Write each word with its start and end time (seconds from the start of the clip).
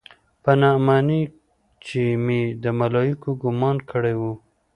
پر 0.43 0.55
نعماني 0.61 1.21
چې 1.85 2.01
مې 2.25 2.41
د 2.63 2.65
ملايکو 2.79 3.29
ګومان 3.41 3.77
کړى 3.91 4.13
و. 4.19 4.21